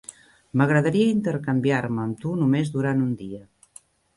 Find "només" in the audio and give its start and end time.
2.43-2.73